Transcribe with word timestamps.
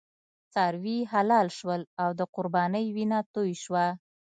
څاروي 0.53 0.99
حلال 1.13 1.47
شول 1.57 1.81
او 2.03 2.09
د 2.19 2.21
قربانۍ 2.35 2.85
وینه 2.95 3.19
توی 3.33 3.51
شوه. 3.63 3.85